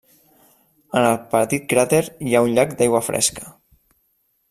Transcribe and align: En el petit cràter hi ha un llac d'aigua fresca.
En 1.01 1.05
el 1.09 1.19
petit 1.35 1.69
cràter 1.75 2.01
hi 2.29 2.35
ha 2.35 2.43
un 2.49 2.57
llac 2.59 2.77
d'aigua 2.81 3.07
fresca. 3.13 3.51